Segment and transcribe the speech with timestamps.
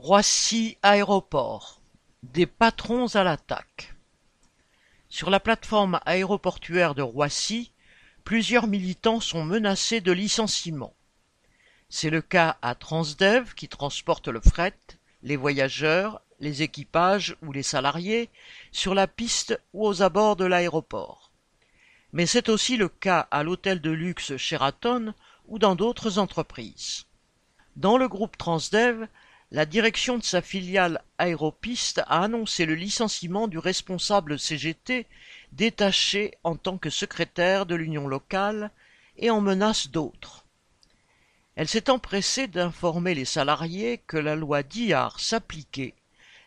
[0.00, 1.80] Roissy Aéroport,
[2.22, 3.96] des patrons à l'attaque.
[5.08, 7.72] Sur la plateforme aéroportuaire de Roissy,
[8.22, 10.94] plusieurs militants sont menacés de licenciement.
[11.88, 14.78] C'est le cas à Transdev qui transporte le fret,
[15.24, 18.30] les voyageurs, les équipages ou les salariés
[18.70, 21.32] sur la piste ou aux abords de l'aéroport.
[22.12, 25.12] Mais c'est aussi le cas à l'hôtel de luxe Sheraton
[25.48, 27.06] ou dans d'autres entreprises.
[27.74, 29.08] Dans le groupe Transdev,
[29.50, 35.06] la direction de sa filiale Aéropiste a annoncé le licenciement du responsable CGT
[35.52, 38.70] détaché en tant que secrétaire de l'union locale
[39.16, 40.44] et en menace d'autres.
[41.56, 45.94] Elle s'est empressée d'informer les salariés que la loi Diard s'appliquait,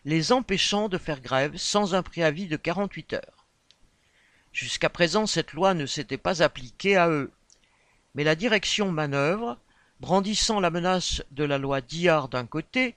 [0.05, 3.45] les empêchant de faire grève sans un préavis de 48 heures.
[4.53, 7.31] Jusqu'à présent, cette loi ne s'était pas appliquée à eux.
[8.13, 9.57] Mais la direction manœuvre,
[10.01, 12.95] brandissant la menace de la loi Diard d'un côté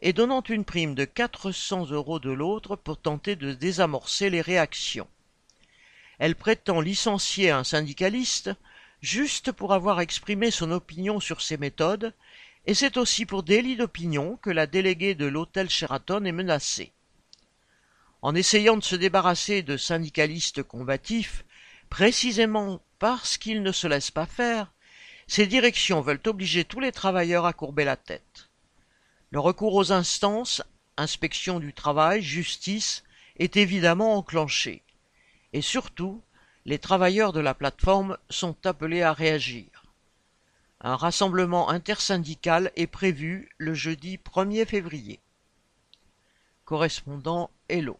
[0.00, 4.40] et donnant une prime de quatre cents euros de l'autre pour tenter de désamorcer les
[4.40, 5.06] réactions.
[6.18, 8.50] Elle prétend licencier un syndicaliste
[9.02, 12.14] juste pour avoir exprimé son opinion sur ses méthodes,
[12.64, 16.90] et c'est aussi pour délit d'opinion que la déléguée de l'hôtel Sheraton est menacée.
[18.22, 21.44] En essayant de se débarrasser de syndicalistes combatifs,
[21.90, 24.72] précisément parce qu'ils ne se laissent pas faire,
[25.26, 28.48] ces directions veulent obliger tous les travailleurs à courber la tête.
[29.30, 30.62] Le recours aux instances,
[30.96, 33.02] inspection du travail, justice,
[33.38, 34.82] est évidemment enclenché.
[35.52, 36.22] Et surtout,
[36.64, 39.66] les travailleurs de la plateforme sont appelés à réagir.
[40.80, 45.20] Un rassemblement intersyndical est prévu le jeudi 1er février.
[46.64, 47.98] Correspondant Hello.